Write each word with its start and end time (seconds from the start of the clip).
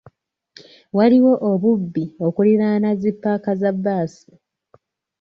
Waliwo 0.97 1.33
obubbi 1.51 2.05
okuliraana 2.27 2.89
zi 3.01 3.11
ppaaka 3.15 3.51
za 3.61 3.71
bbaasi. 3.77 4.31